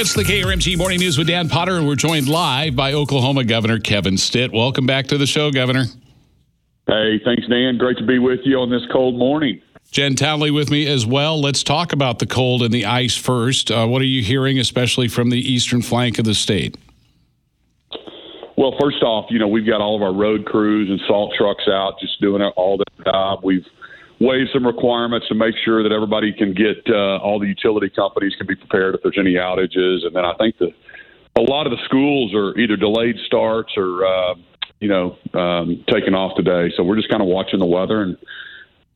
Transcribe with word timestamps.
It's 0.00 0.14
the 0.14 0.22
KRMG 0.22 0.78
Morning 0.78 0.98
News 0.98 1.18
with 1.18 1.26
Dan 1.26 1.50
Potter, 1.50 1.76
and 1.76 1.86
we're 1.86 1.94
joined 1.94 2.26
live 2.26 2.74
by 2.74 2.94
Oklahoma 2.94 3.44
Governor 3.44 3.78
Kevin 3.78 4.16
Stitt. 4.16 4.50
Welcome 4.50 4.86
back 4.86 5.08
to 5.08 5.18
the 5.18 5.26
show, 5.26 5.50
Governor. 5.50 5.84
Hey, 6.86 7.20
thanks, 7.22 7.46
Dan. 7.46 7.76
Great 7.76 7.98
to 7.98 8.06
be 8.06 8.18
with 8.18 8.40
you 8.44 8.56
on 8.60 8.70
this 8.70 8.80
cold 8.90 9.18
morning. 9.18 9.60
Jen 9.90 10.14
Townley 10.14 10.50
with 10.50 10.70
me 10.70 10.86
as 10.86 11.04
well. 11.04 11.38
Let's 11.38 11.62
talk 11.62 11.92
about 11.92 12.18
the 12.18 12.24
cold 12.24 12.62
and 12.62 12.72
the 12.72 12.86
ice 12.86 13.14
first. 13.14 13.70
Uh, 13.70 13.86
what 13.86 14.00
are 14.00 14.06
you 14.06 14.22
hearing, 14.22 14.58
especially 14.58 15.06
from 15.06 15.28
the 15.28 15.38
eastern 15.38 15.82
flank 15.82 16.18
of 16.18 16.24
the 16.24 16.34
state? 16.34 16.78
Well, 18.56 18.74
first 18.80 19.02
off, 19.02 19.26
you 19.28 19.38
know, 19.38 19.48
we've 19.48 19.66
got 19.66 19.82
all 19.82 19.96
of 19.96 20.02
our 20.02 20.14
road 20.14 20.46
crews 20.46 20.88
and 20.88 20.98
salt 21.06 21.34
trucks 21.36 21.64
out 21.68 22.00
just 22.00 22.18
doing 22.22 22.40
all 22.40 22.78
the 22.78 22.86
job. 23.04 23.40
We've 23.42 23.66
waived 24.20 24.50
some 24.52 24.66
requirements 24.66 25.26
to 25.28 25.34
make 25.34 25.54
sure 25.64 25.82
that 25.82 25.92
everybody 25.92 26.32
can 26.32 26.52
get 26.52 26.76
uh, 26.88 27.18
all 27.18 27.40
the 27.40 27.46
utility 27.46 27.88
companies 27.88 28.34
can 28.36 28.46
be 28.46 28.54
prepared 28.54 28.94
if 28.94 29.00
there's 29.02 29.18
any 29.18 29.34
outages. 29.34 30.06
And 30.06 30.14
then 30.14 30.24
I 30.24 30.34
think 30.34 30.58
that 30.58 30.72
a 31.36 31.42
lot 31.42 31.66
of 31.66 31.70
the 31.72 31.82
schools 31.86 32.34
are 32.34 32.56
either 32.58 32.76
delayed 32.76 33.16
starts 33.26 33.72
or, 33.76 34.06
uh, 34.06 34.34
you 34.80 34.88
know, 34.88 35.16
um, 35.32 35.84
taking 35.90 36.14
off 36.14 36.36
today. 36.36 36.72
So 36.76 36.82
we're 36.82 36.96
just 36.96 37.08
kind 37.08 37.22
of 37.22 37.28
watching 37.28 37.58
the 37.58 37.66
weather 37.66 38.02
and 38.02 38.16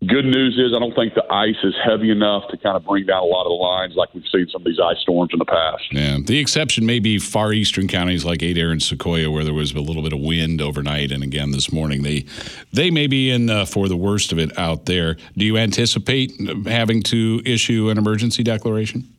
Good 0.07 0.25
news 0.25 0.59
is 0.59 0.75
I 0.75 0.81
don't 0.81 0.95
think 0.95 1.15
the 1.15 1.25
ice 1.33 1.57
is 1.63 1.75
heavy 1.85 2.11
enough 2.11 2.49
to 2.51 2.57
kind 2.57 2.77
of 2.77 2.85
bring 2.85 3.07
down 3.07 3.23
a 3.23 3.27
lot 3.27 3.43
of 3.43 3.51
the 3.51 3.55
lines 3.55 3.95
like 3.95 4.13
we've 4.13 4.25
seen 4.33 4.49
some 4.51 4.63
of 4.63 4.67
these 4.67 4.81
ice 4.81 4.99
storms 4.99 5.31
in 5.33 5.39
the 5.39 5.45
past. 5.45 5.85
Yeah, 5.93 6.19
the 6.25 6.39
exception 6.39 6.85
may 6.85 6.99
be 6.99 7.19
far 7.19 7.53
eastern 7.53 7.87
counties 7.87 8.25
like 8.25 8.43
Adair 8.43 8.71
and 8.71 8.81
Sequoyah, 8.81 9.33
where 9.33 9.45
there 9.45 9.55
was 9.55 9.73
a 9.73 9.81
little 9.81 10.03
bit 10.03 10.13
of 10.13 10.21
wind 10.21 10.61
overnight, 10.61 11.13
and 11.13 11.23
again 11.23 11.53
this 11.53 11.73
morning 11.73 12.03
they 12.03 12.27
they 12.73 12.91
may 12.91 13.07
be 13.07 13.31
in 13.31 13.49
uh, 13.49 13.65
for 13.65 13.89
the 13.89 13.97
worst 13.97 14.33
of 14.33 14.39
it 14.39 14.57
out 14.59 14.87
there. 14.87 15.17
Do 15.37 15.45
you 15.45 15.57
anticipate 15.57 16.33
having 16.67 17.03
to 17.05 17.41
issue 17.45 17.89
an 17.89 17.97
emergency 17.97 18.43
declaration? 18.43 19.14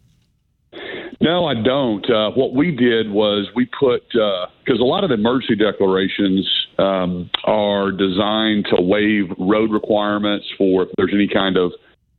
No, 1.25 1.47
I 1.47 1.55
don't. 1.55 2.07
Uh, 2.07 2.29
what 2.35 2.53
we 2.53 2.69
did 2.69 3.09
was 3.09 3.47
we 3.55 3.65
put 3.65 4.07
because 4.11 4.79
uh, 4.79 4.83
a 4.83 4.85
lot 4.85 5.03
of 5.03 5.09
the 5.09 5.15
emergency 5.15 5.55
declarations 5.55 6.47
um, 6.77 7.31
are 7.45 7.91
designed 7.91 8.67
to 8.69 8.79
waive 8.79 9.33
road 9.39 9.71
requirements 9.71 10.45
for 10.55 10.83
if 10.83 10.89
there's 10.97 11.13
any 11.15 11.27
kind 11.27 11.57
of 11.57 11.71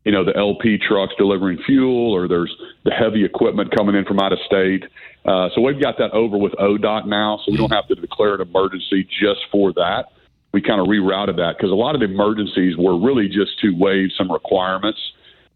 you 0.04 0.10
know 0.10 0.24
the 0.24 0.36
LP 0.36 0.76
trucks 0.76 1.14
delivering 1.18 1.56
fuel 1.64 2.12
or 2.12 2.26
there's 2.26 2.52
the 2.84 2.90
heavy 2.90 3.24
equipment 3.24 3.70
coming 3.76 3.94
in 3.94 4.04
from 4.04 4.18
out 4.18 4.32
of 4.32 4.40
state. 4.44 4.82
Uh, 5.24 5.50
so 5.54 5.60
we've 5.60 5.80
got 5.80 5.98
that 5.98 6.10
over 6.10 6.36
with 6.36 6.52
ODOT 6.54 7.06
now, 7.06 7.38
so 7.46 7.52
we 7.52 7.58
don't 7.58 7.72
have 7.72 7.86
to 7.86 7.94
declare 7.94 8.34
an 8.34 8.40
emergency 8.40 9.06
just 9.20 9.38
for 9.52 9.72
that. 9.74 10.06
We 10.52 10.60
kind 10.60 10.80
of 10.80 10.88
rerouted 10.88 11.36
that 11.36 11.54
because 11.56 11.70
a 11.70 11.76
lot 11.76 11.94
of 11.94 12.00
the 12.00 12.06
emergencies 12.06 12.74
were 12.76 12.98
really 12.98 13.28
just 13.28 13.60
to 13.60 13.70
waive 13.70 14.08
some 14.18 14.32
requirements, 14.32 14.98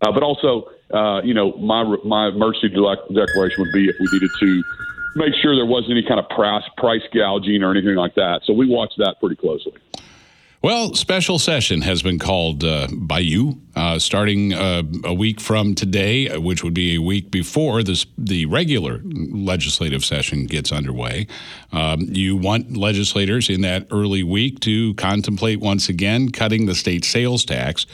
uh, 0.03 0.13
but 0.13 0.23
also 0.23 0.71
uh, 0.93 1.21
you 1.23 1.35
know, 1.35 1.53
my 1.53 1.85
my 2.05 2.29
emergency 2.29 2.69
declaration 2.69 3.57
would 3.59 3.73
be 3.73 3.89
if 3.89 3.97
we 4.01 4.09
needed 4.13 4.31
to 4.41 4.63
make 5.17 5.35
sure 5.41 5.55
there 5.55 5.67
wasn't 5.67 5.93
any 5.93 6.03
kind 6.03 6.19
of 6.19 6.29
price 6.29 6.65
price 6.77 7.03
gouging 7.15 7.63
or 7.63 7.71
anything 7.71 7.95
like 7.95 8.15
that. 8.17 8.41
So 8.45 8.53
we 8.53 8.69
watch 8.69 8.93
that 8.99 9.17
pretty 9.21 9.37
closely. 9.37 9.73
Well, 10.63 10.93
special 10.95 11.39
session 11.39 11.81
has 11.83 12.03
been 12.03 12.19
called 12.19 12.65
uh, 12.65 12.89
by 12.93 13.21
you 13.21 13.63
uh, 13.77 13.99
starting 13.99 14.53
uh, 14.53 14.83
a 15.05 15.15
week 15.15 15.41
from 15.41 15.75
today, 15.75 16.37
which 16.37 16.63
would 16.63 16.75
be 16.75 16.97
a 16.97 17.01
week 17.01 17.31
before 17.31 17.83
this, 17.83 18.05
the 18.19 18.45
regular 18.45 19.01
legislative 19.05 20.05
session 20.05 20.45
gets 20.45 20.71
underway. 20.71 21.29
Um, 21.73 22.01
you 22.11 22.37
want 22.37 22.77
legislators 22.77 23.49
in 23.49 23.63
that 23.63 23.87
early 23.91 24.23
week 24.23 24.61
to 24.61 24.93
contemplate 24.95 25.61
once 25.61 25.89
again 25.89 26.31
cutting 26.31 26.67
the 26.67 26.75
state 26.75 27.07
sales 27.07 27.47
tax 27.47 27.87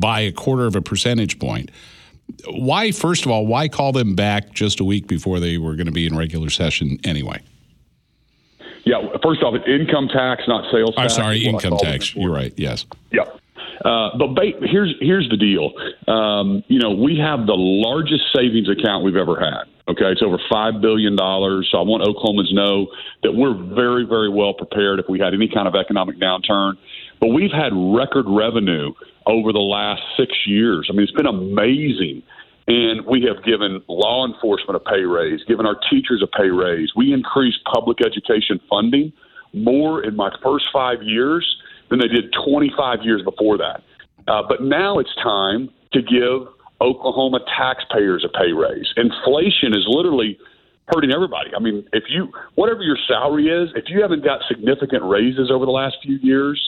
by 0.00 0.20
a 0.20 0.32
quarter 0.32 0.66
of 0.66 0.76
a 0.76 0.82
percentage 0.82 1.38
point 1.38 1.70
why, 2.48 2.90
first 2.90 3.24
of 3.24 3.30
all, 3.30 3.46
why 3.46 3.68
call 3.68 3.92
them 3.92 4.14
back 4.14 4.52
just 4.52 4.80
a 4.80 4.84
week 4.84 5.06
before 5.06 5.40
they 5.40 5.58
were 5.58 5.74
going 5.74 5.86
to 5.86 5.92
be 5.92 6.06
in 6.06 6.16
regular 6.16 6.50
session 6.50 6.98
anyway? 7.04 7.40
Yeah, 8.84 9.00
first 9.22 9.42
off, 9.42 9.54
it's 9.54 9.66
income 9.66 10.08
tax, 10.08 10.42
not 10.46 10.70
sales 10.70 10.94
tax. 10.94 10.98
I'm 10.98 11.08
sorry, 11.08 11.44
income 11.44 11.78
tax. 11.78 12.14
You're 12.14 12.32
right. 12.32 12.52
Yes. 12.56 12.84
Yeah. 13.12 13.22
Uh, 13.84 14.16
but 14.18 14.34
ba- 14.34 14.52
here's 14.62 14.94
here's 15.00 15.28
the 15.30 15.36
deal. 15.36 15.72
Um, 16.06 16.62
you 16.68 16.78
know, 16.78 16.90
we 16.90 17.18
have 17.18 17.46
the 17.46 17.56
largest 17.56 18.24
savings 18.34 18.68
account 18.68 19.04
we've 19.04 19.16
ever 19.16 19.38
had. 19.40 19.64
Okay, 19.88 20.04
it's 20.06 20.22
over 20.22 20.38
five 20.50 20.80
billion 20.80 21.16
dollars. 21.16 21.68
So 21.70 21.78
I 21.78 21.82
want 21.82 22.02
Oklahomans 22.04 22.48
to 22.48 22.54
know 22.54 22.86
that 23.22 23.32
we're 23.32 23.54
very 23.74 24.04
very 24.04 24.30
well 24.30 24.54
prepared 24.54 25.00
if 25.00 25.06
we 25.08 25.18
had 25.18 25.34
any 25.34 25.48
kind 25.48 25.66
of 25.66 25.74
economic 25.74 26.18
downturn. 26.18 26.74
But 27.20 27.28
we've 27.28 27.52
had 27.52 27.72
record 27.74 28.26
revenue 28.28 28.92
over 29.26 29.52
the 29.52 29.58
last 29.58 30.02
six 30.16 30.32
years. 30.46 30.88
I 30.90 30.92
mean, 30.92 31.02
it's 31.02 31.12
been 31.12 31.26
amazing. 31.26 32.22
And 32.66 33.04
we 33.06 33.22
have 33.28 33.44
given 33.44 33.82
law 33.88 34.26
enforcement 34.26 34.76
a 34.76 34.80
pay 34.80 35.02
raise, 35.02 35.40
given 35.44 35.66
our 35.66 35.76
teachers 35.90 36.22
a 36.22 36.26
pay 36.26 36.48
raise. 36.48 36.92
We 36.96 37.12
increased 37.12 37.58
public 37.70 37.98
education 38.04 38.58
funding 38.70 39.12
more 39.52 40.02
in 40.02 40.16
my 40.16 40.30
first 40.42 40.66
five 40.72 41.02
years 41.02 41.44
than 41.90 41.98
they 41.98 42.08
did 42.08 42.34
25 42.46 43.00
years 43.02 43.22
before 43.22 43.58
that. 43.58 43.82
Uh, 44.26 44.42
but 44.48 44.62
now 44.62 44.98
it's 44.98 45.14
time 45.22 45.68
to 45.92 46.00
give 46.00 46.48
Oklahoma 46.80 47.40
taxpayers 47.56 48.24
a 48.24 48.28
pay 48.28 48.52
raise. 48.52 48.92
Inflation 48.96 49.74
is 49.74 49.84
literally 49.86 50.38
hurting 50.92 51.12
everybody. 51.12 51.50
I 51.56 51.60
mean, 51.60 51.86
if 51.92 52.04
you, 52.08 52.32
whatever 52.56 52.82
your 52.82 52.98
salary 53.08 53.48
is, 53.48 53.70
if 53.74 53.84
you 53.88 54.02
haven't 54.02 54.24
got 54.24 54.40
significant 54.48 55.04
raises 55.04 55.50
over 55.50 55.64
the 55.64 55.72
last 55.72 55.96
few 56.02 56.16
years, 56.16 56.60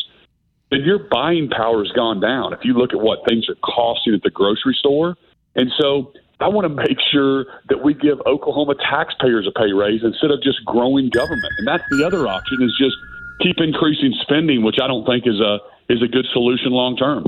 then 0.70 0.80
your 0.80 0.98
buying 0.98 1.48
power 1.48 1.84
has 1.84 1.92
gone 1.92 2.20
down. 2.20 2.52
If 2.52 2.60
you 2.64 2.74
look 2.74 2.92
at 2.92 3.00
what 3.00 3.20
things 3.28 3.48
are 3.48 3.54
costing 3.56 4.14
at 4.14 4.22
the 4.22 4.30
grocery 4.30 4.76
store, 4.78 5.16
and 5.54 5.70
so 5.80 6.12
I 6.40 6.48
want 6.48 6.64
to 6.64 6.68
make 6.68 6.98
sure 7.12 7.46
that 7.68 7.82
we 7.82 7.94
give 7.94 8.20
Oklahoma 8.26 8.74
taxpayers 8.74 9.46
a 9.46 9.58
pay 9.58 9.72
raise 9.72 10.02
instead 10.04 10.30
of 10.30 10.42
just 10.42 10.64
growing 10.64 11.08
government. 11.08 11.52
And 11.58 11.66
that's 11.66 11.84
the 11.90 12.04
other 12.04 12.26
option 12.28 12.58
is 12.62 12.76
just 12.78 12.96
keep 13.40 13.56
increasing 13.58 14.14
spending, 14.22 14.62
which 14.62 14.76
I 14.82 14.86
don't 14.86 15.06
think 15.06 15.26
is 15.26 15.40
a 15.40 15.58
is 15.88 16.02
a 16.02 16.08
good 16.08 16.26
solution 16.32 16.72
long 16.72 16.96
term. 16.96 17.26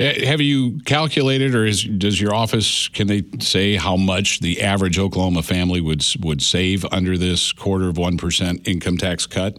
Eh, 0.00 0.26
have 0.26 0.40
you 0.40 0.80
calculated, 0.86 1.54
or 1.54 1.64
is, 1.66 1.84
does 1.84 2.20
your 2.20 2.34
office 2.34 2.88
can 2.88 3.06
they 3.06 3.22
say 3.38 3.76
how 3.76 3.96
much 3.96 4.40
the 4.40 4.62
average 4.62 4.98
Oklahoma 4.98 5.42
family 5.42 5.80
would 5.80 6.04
would 6.20 6.42
save 6.42 6.84
under 6.90 7.16
this 7.16 7.52
quarter 7.52 7.88
of 7.88 7.96
one 7.96 8.16
percent 8.16 8.66
income 8.66 8.96
tax 8.96 9.26
cut? 9.26 9.58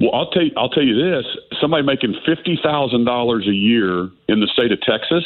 Well, 0.00 0.10
I'll 0.14 0.30
tell 0.30 0.42
you, 0.42 0.52
I'll 0.56 0.70
tell 0.70 0.82
you 0.82 0.94
this: 0.94 1.26
somebody 1.60 1.82
making 1.82 2.14
fifty 2.24 2.58
thousand 2.62 3.04
dollars 3.04 3.46
a 3.46 3.52
year 3.54 4.08
in 4.28 4.40
the 4.40 4.48
state 4.52 4.72
of 4.72 4.80
Texas, 4.80 5.24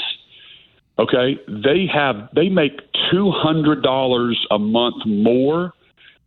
okay, 0.98 1.38
they 1.46 1.86
have 1.92 2.28
they 2.34 2.48
make 2.48 2.80
two 3.10 3.30
hundred 3.30 3.82
dollars 3.82 4.44
a 4.50 4.58
month 4.58 5.06
more 5.06 5.72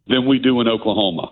than 0.08 0.26
we 0.26 0.40
do 0.40 0.62
in 0.62 0.68
Oklahoma 0.68 1.32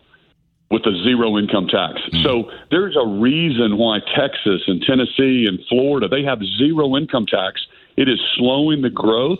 with 0.69 0.85
a 0.85 1.03
zero 1.03 1.37
income 1.37 1.67
tax. 1.67 2.01
Mm-hmm. 2.01 2.23
So 2.23 2.51
there's 2.69 2.97
a 3.01 3.07
reason 3.07 3.77
why 3.77 3.99
Texas 4.17 4.63
and 4.67 4.81
Tennessee 4.81 5.45
and 5.47 5.59
Florida 5.69 6.09
they 6.09 6.23
have 6.23 6.39
zero 6.57 6.97
income 6.97 7.25
tax. 7.27 7.61
It 7.95 8.09
is 8.09 8.19
slowing 8.35 8.81
the 8.81 8.89
growth. 8.89 9.39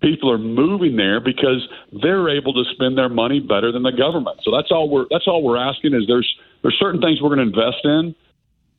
People 0.00 0.32
are 0.32 0.38
moving 0.38 0.96
there 0.96 1.20
because 1.20 1.68
they're 2.02 2.28
able 2.28 2.52
to 2.54 2.64
spend 2.72 2.98
their 2.98 3.08
money 3.08 3.38
better 3.38 3.70
than 3.70 3.84
the 3.84 3.92
government. 3.92 4.40
So 4.42 4.50
that's 4.50 4.72
all 4.72 4.90
we're 4.90 5.06
that's 5.08 5.28
all 5.28 5.44
we're 5.44 5.58
asking 5.58 5.94
is 5.94 6.02
there's 6.08 6.28
there's 6.62 6.78
certain 6.78 7.00
things 7.00 7.20
we're 7.20 7.34
going 7.34 7.52
to 7.52 7.58
invest 7.58 7.84
in, 7.84 8.14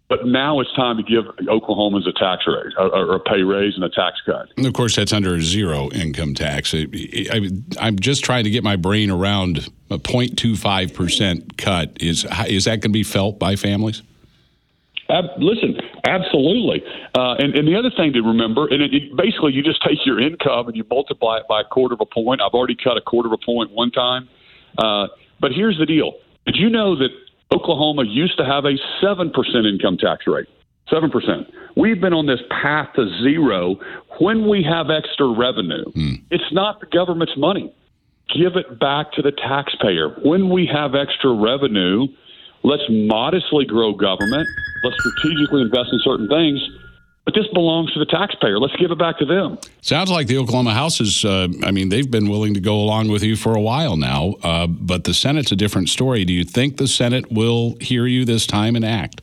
but 0.09 0.25
now 0.25 0.59
it's 0.59 0.71
time 0.73 0.97
to 0.97 1.03
give 1.03 1.25
Oklahomans 1.47 2.07
a 2.07 2.13
tax 2.13 2.43
raise 2.45 2.73
or 2.77 3.15
a 3.15 3.19
pay 3.19 3.41
raise 3.41 3.75
and 3.75 3.83
a 3.83 3.89
tax 3.89 4.21
cut. 4.25 4.49
And 4.57 4.65
of 4.65 4.73
course, 4.73 4.95
that's 4.95 5.13
under 5.13 5.35
a 5.35 5.41
zero 5.41 5.89
income 5.91 6.33
tax. 6.35 6.73
I, 6.75 7.49
am 7.79 7.99
just 7.99 8.23
trying 8.23 8.43
to 8.43 8.49
get 8.49 8.63
my 8.63 8.75
brain 8.75 9.09
around 9.09 9.69
a 9.89 9.97
0.25 9.97 10.93
percent 10.93 11.57
cut. 11.57 11.97
Is 11.99 12.25
is 12.47 12.65
that 12.65 12.81
going 12.81 12.81
to 12.81 12.89
be 12.89 13.03
felt 13.03 13.39
by 13.39 13.55
families? 13.55 14.01
Ab- 15.09 15.37
listen, 15.37 15.79
absolutely. 16.05 16.83
Uh, 17.15 17.35
and, 17.35 17.55
and 17.55 17.67
the 17.67 17.75
other 17.75 17.91
thing 17.91 18.13
to 18.13 18.21
remember, 18.21 18.67
and 18.67 18.81
it, 18.81 18.93
it, 18.93 19.15
basically 19.17 19.51
you 19.51 19.61
just 19.61 19.83
take 19.83 20.05
your 20.05 20.19
income 20.19 20.67
and 20.67 20.75
you 20.77 20.85
multiply 20.89 21.37
it 21.37 21.47
by 21.47 21.61
a 21.61 21.65
quarter 21.65 21.93
of 21.93 22.01
a 22.01 22.05
point. 22.05 22.41
I've 22.41 22.53
already 22.53 22.75
cut 22.75 22.97
a 22.97 23.01
quarter 23.01 23.27
of 23.27 23.33
a 23.33 23.45
point 23.45 23.71
one 23.71 23.91
time. 23.91 24.29
Uh, 24.77 25.07
but 25.39 25.51
here's 25.51 25.77
the 25.77 25.85
deal: 25.85 26.13
Did 26.45 26.55
you 26.55 26.69
know 26.69 26.95
that 26.97 27.09
Oklahoma 27.53 28.03
used 28.05 28.37
to 28.37 28.45
have 28.45 28.65
a 28.65 28.75
7% 29.03 29.31
income 29.67 29.97
tax 29.97 30.25
rate. 30.27 30.47
7%. 30.91 31.09
We've 31.75 31.99
been 31.99 32.13
on 32.13 32.27
this 32.27 32.41
path 32.49 32.89
to 32.95 33.07
zero 33.23 33.77
when 34.19 34.47
we 34.47 34.63
have 34.63 34.89
extra 34.89 35.27
revenue. 35.27 35.85
Mm. 35.95 36.23
It's 36.29 36.51
not 36.51 36.79
the 36.79 36.85
government's 36.87 37.37
money. 37.37 37.73
Give 38.35 38.55
it 38.55 38.79
back 38.79 39.11
to 39.13 39.21
the 39.21 39.31
taxpayer. 39.31 40.09
When 40.23 40.49
we 40.49 40.69
have 40.71 40.95
extra 40.95 41.33
revenue, 41.33 42.07
let's 42.63 42.83
modestly 42.89 43.65
grow 43.65 43.93
government. 43.93 44.47
Let's 44.83 44.97
strategically 44.99 45.61
invest 45.61 45.89
in 45.91 45.99
certain 46.03 46.27
things 46.27 46.59
but 47.25 47.33
this 47.33 47.45
belongs 47.53 47.93
to 47.93 47.99
the 47.99 48.05
taxpayer. 48.05 48.59
Let's 48.59 48.75
give 48.75 48.91
it 48.91 48.99
back 48.99 49.17
to 49.19 49.25
them. 49.25 49.57
Sounds 49.81 50.11
like 50.11 50.27
the 50.27 50.37
Oklahoma 50.37 50.73
House 50.73 50.99
is, 50.99 51.23
uh, 51.23 51.47
I 51.63 51.71
mean, 51.71 51.89
they've 51.89 52.09
been 52.09 52.29
willing 52.29 52.53
to 52.53 52.59
go 52.59 52.75
along 52.75 53.07
with 53.09 53.23
you 53.23 53.35
for 53.35 53.55
a 53.55 53.61
while 53.61 53.95
now, 53.95 54.35
uh, 54.43 54.67
but 54.67 55.05
the 55.05 55.13
Senate's 55.13 55.51
a 55.51 55.55
different 55.55 55.89
story. 55.89 56.25
Do 56.25 56.33
you 56.33 56.43
think 56.43 56.77
the 56.77 56.87
Senate 56.87 57.31
will 57.31 57.77
hear 57.79 58.05
you 58.05 58.25
this 58.25 58.45
time 58.45 58.75
and 58.75 58.83
act? 58.83 59.21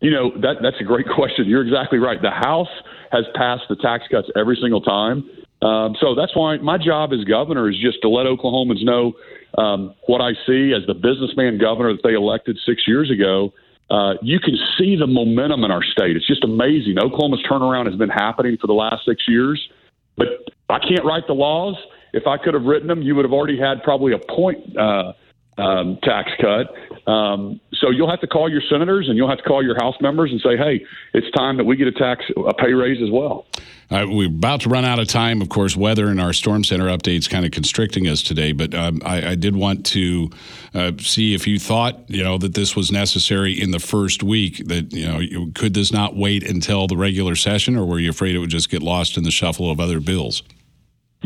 You 0.00 0.10
know, 0.10 0.30
that, 0.40 0.56
that's 0.62 0.80
a 0.80 0.84
great 0.84 1.06
question. 1.14 1.46
You're 1.46 1.62
exactly 1.62 1.98
right. 1.98 2.20
The 2.20 2.30
House 2.30 2.68
has 3.12 3.24
passed 3.34 3.62
the 3.68 3.76
tax 3.76 4.04
cuts 4.10 4.28
every 4.36 4.58
single 4.60 4.80
time. 4.80 5.28
Um, 5.62 5.96
so 6.00 6.14
that's 6.14 6.36
why 6.36 6.58
my 6.58 6.76
job 6.76 7.12
as 7.12 7.24
governor 7.24 7.70
is 7.70 7.76
just 7.80 8.02
to 8.02 8.08
let 8.08 8.26
Oklahomans 8.26 8.84
know 8.84 9.14
um, 9.56 9.94
what 10.06 10.20
I 10.20 10.32
see 10.46 10.74
as 10.74 10.86
the 10.86 10.94
businessman 10.94 11.58
governor 11.58 11.92
that 11.92 12.02
they 12.02 12.14
elected 12.14 12.58
six 12.66 12.82
years 12.86 13.10
ago. 13.10 13.52
Uh, 13.88 14.14
you 14.20 14.40
can 14.40 14.56
see 14.76 14.96
the 14.96 15.06
momentum 15.06 15.62
in 15.64 15.70
our 15.70 15.82
state. 15.82 16.16
It's 16.16 16.26
just 16.26 16.42
amazing. 16.42 16.98
Oklahoma's 16.98 17.42
turnaround 17.48 17.86
has 17.86 17.96
been 17.96 18.08
happening 18.08 18.56
for 18.60 18.66
the 18.66 18.72
last 18.72 19.04
six 19.04 19.24
years, 19.28 19.68
but 20.16 20.26
I 20.68 20.78
can't 20.80 21.04
write 21.04 21.26
the 21.26 21.34
laws. 21.34 21.76
If 22.12 22.26
I 22.26 22.36
could 22.36 22.54
have 22.54 22.64
written 22.64 22.88
them, 22.88 23.02
you 23.02 23.14
would 23.14 23.24
have 23.24 23.32
already 23.32 23.58
had 23.58 23.82
probably 23.84 24.12
a 24.12 24.18
point 24.18 24.76
uh, 24.76 25.12
um, 25.58 25.98
tax 26.02 26.30
cut. 26.40 26.74
Um, 27.10 27.60
so 27.74 27.90
you'll 27.90 28.10
have 28.10 28.20
to 28.20 28.26
call 28.26 28.50
your 28.50 28.62
senators 28.68 29.08
and 29.08 29.16
you'll 29.16 29.28
have 29.28 29.38
to 29.38 29.44
call 29.44 29.62
your 29.62 29.76
House 29.76 29.94
members 30.00 30.30
and 30.30 30.40
say, 30.40 30.56
"Hey, 30.56 30.84
it's 31.14 31.30
time 31.32 31.56
that 31.56 31.64
we 31.64 31.76
get 31.76 31.86
a 31.86 31.92
tax 31.92 32.24
a 32.36 32.54
pay 32.54 32.72
raise 32.72 33.02
as 33.02 33.10
well." 33.10 33.46
Uh, 33.88 34.04
we're 34.08 34.26
about 34.26 34.62
to 34.62 34.68
run 34.68 34.84
out 34.84 34.98
of 34.98 35.06
time. 35.06 35.40
Of 35.40 35.48
course, 35.48 35.76
weather 35.76 36.08
and 36.08 36.20
our 36.20 36.32
storm 36.32 36.64
center 36.64 36.86
updates 36.86 37.30
kind 37.30 37.44
of 37.44 37.52
constricting 37.52 38.08
us 38.08 38.20
today. 38.22 38.50
But 38.50 38.74
um, 38.74 39.00
I, 39.04 39.30
I, 39.30 39.34
did 39.36 39.54
want 39.54 39.86
to 39.86 40.30
uh, 40.74 40.92
see 40.98 41.34
if 41.34 41.46
you 41.46 41.60
thought 41.60 42.10
you 42.10 42.24
know 42.24 42.36
that 42.38 42.54
this 42.54 42.74
was 42.74 42.90
necessary 42.90 43.52
in 43.52 43.70
the 43.70 43.78
first 43.78 44.24
week. 44.24 44.66
That 44.66 44.92
you 44.92 45.06
know, 45.06 45.50
could 45.54 45.74
this 45.74 45.92
not 45.92 46.16
wait 46.16 46.42
until 46.42 46.88
the 46.88 46.96
regular 46.96 47.36
session, 47.36 47.76
or 47.76 47.86
were 47.86 48.00
you 48.00 48.10
afraid 48.10 48.34
it 48.34 48.38
would 48.38 48.50
just 48.50 48.70
get 48.70 48.82
lost 48.82 49.16
in 49.16 49.22
the 49.22 49.30
shuffle 49.30 49.70
of 49.70 49.78
other 49.78 50.00
bills? 50.00 50.42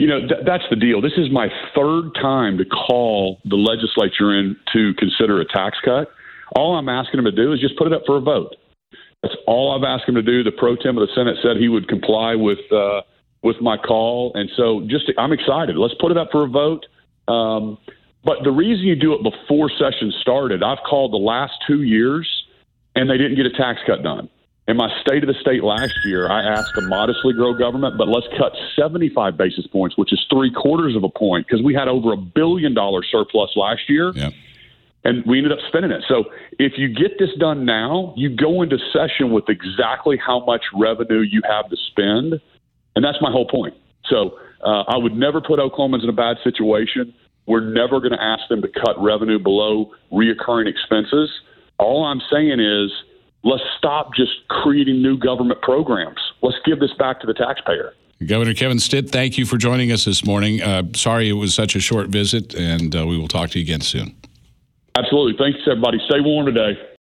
You 0.01 0.07
know, 0.07 0.21
th- 0.21 0.47
that's 0.47 0.65
the 0.71 0.77
deal. 0.77 1.03
This 1.03 1.13
is 1.19 1.31
my 1.31 1.49
third 1.77 2.15
time 2.15 2.57
to 2.57 2.65
call 2.65 3.39
the 3.45 3.57
legislature 3.57 4.33
in 4.33 4.57
to 4.73 4.95
consider 4.95 5.43
a 5.43 5.45
tax 5.45 5.77
cut. 5.85 6.09
All 6.57 6.75
I'm 6.75 6.89
asking 6.89 7.23
them 7.23 7.27
to 7.27 7.37
do 7.37 7.53
is 7.53 7.61
just 7.61 7.77
put 7.77 7.87
it 7.87 7.93
up 7.93 8.05
for 8.07 8.17
a 8.17 8.21
vote. 8.21 8.57
That's 9.23 9.35
all 9.47 9.77
I've 9.77 9.85
asked 9.85 10.09
him 10.09 10.15
to 10.15 10.23
do. 10.23 10.43
The 10.43 10.53
pro 10.53 10.75
tem 10.75 10.97
of 10.97 11.07
the 11.07 11.15
Senate 11.15 11.37
said 11.43 11.59
he 11.59 11.69
would 11.69 11.87
comply 11.87 12.35
with 12.35 12.61
uh, 12.73 13.03
with 13.43 13.57
my 13.61 13.77
call, 13.77 14.33
and 14.35 14.49
so 14.57 14.87
just 14.89 15.05
I'm 15.19 15.33
excited. 15.33 15.77
Let's 15.77 15.95
put 16.01 16.11
it 16.11 16.17
up 16.17 16.29
for 16.33 16.47
a 16.47 16.49
vote. 16.49 16.87
Um, 17.29 17.77
but 18.25 18.39
the 18.43 18.53
reason 18.53 18.87
you 18.87 18.97
do 18.97 19.13
it 19.13 19.23
before 19.23 19.69
session 19.69 20.15
started, 20.23 20.63
I've 20.63 20.83
called 20.89 21.13
the 21.13 21.19
last 21.19 21.53
two 21.67 21.83
years, 21.83 22.27
and 22.95 23.09
they 23.11 23.19
didn't 23.19 23.37
get 23.37 23.45
a 23.45 23.53
tax 23.53 23.81
cut 23.87 24.03
done. 24.03 24.31
In 24.71 24.77
my 24.77 24.89
state 25.01 25.25
of 25.25 25.27
the 25.27 25.35
state 25.41 25.65
last 25.65 25.99
year, 26.05 26.31
I 26.31 26.45
asked 26.45 26.77
to 26.77 26.83
modestly 26.83 27.33
grow 27.33 27.53
government, 27.53 27.99
but 27.99 28.07
let's 28.07 28.29
cut 28.39 28.53
75 28.77 29.37
basis 29.37 29.67
points, 29.67 29.99
which 29.99 30.13
is 30.13 30.25
three 30.31 30.53
quarters 30.53 30.95
of 30.95 31.03
a 31.03 31.09
point, 31.09 31.45
because 31.45 31.61
we 31.61 31.75
had 31.75 31.89
over 31.89 32.13
a 32.13 32.17
billion 32.17 32.73
dollar 32.73 33.03
surplus 33.03 33.51
last 33.57 33.81
year. 33.89 34.13
Yep. 34.15 34.33
And 35.03 35.27
we 35.27 35.39
ended 35.39 35.51
up 35.51 35.59
spending 35.67 35.91
it. 35.91 36.05
So 36.07 36.27
if 36.61 36.75
you 36.77 36.87
get 36.87 37.19
this 37.19 37.31
done 37.41 37.65
now, 37.65 38.15
you 38.17 38.37
go 38.37 38.63
into 38.63 38.79
session 38.93 39.33
with 39.33 39.49
exactly 39.49 40.17
how 40.25 40.45
much 40.45 40.63
revenue 40.73 41.23
you 41.23 41.43
have 41.51 41.69
to 41.69 41.77
spend. 41.91 42.41
And 42.95 43.05
that's 43.05 43.19
my 43.21 43.33
whole 43.33 43.49
point. 43.49 43.75
So 44.09 44.39
uh, 44.65 44.85
I 44.87 44.99
would 44.99 45.17
never 45.17 45.41
put 45.41 45.59
Oklahomans 45.59 46.05
in 46.05 46.11
a 46.11 46.13
bad 46.13 46.37
situation. 46.45 47.13
We're 47.47 47.73
never 47.73 47.99
going 47.99 48.13
to 48.13 48.23
ask 48.23 48.47
them 48.49 48.63
to 48.63 48.69
cut 48.69 49.03
revenue 49.03 49.41
below 49.41 49.91
reoccurring 50.13 50.69
expenses. 50.69 51.29
All 51.81 52.05
I'm 52.05 52.21
saying 52.31 52.61
is, 52.61 52.93
Let's 53.43 53.63
stop 53.79 54.15
just 54.15 54.33
creating 54.49 55.03
new 55.03 55.17
government 55.17 55.63
programs. 55.63 56.19
Let's 56.43 56.59
give 56.65 56.81
this 56.81 56.93
back 56.99 57.21
to 57.21 57.27
the 57.27 57.35
taxpayer. 57.35 57.93
Governor 58.27 58.53
Kevin 58.53 58.79
Stitt, 58.79 59.11
thank 59.11 59.39
you 59.39 59.47
for 59.47 59.57
joining 59.57 59.93
us 59.93 60.05
this 60.05 60.27
morning. 60.27 60.61
Uh, 60.61 60.83
sorry 60.95 61.31
it 61.31 61.35
was 61.35 61.55
such 61.55 61.75
a 61.75 61.81
short 61.81 62.09
visit, 62.09 62.55
and 62.55 62.95
uh, 62.95 63.07
we 63.07 63.17
will 63.19 63.29
talk 63.29 63.51
to 63.51 63.59
you 63.59 63.65
again 63.65 63.81
soon. 63.81 64.15
Absolutely. 64.95 65.37
Thanks, 65.39 65.61
everybody. 65.67 65.99
Stay 66.07 66.21
warm 66.21 66.47
today. 66.47 66.79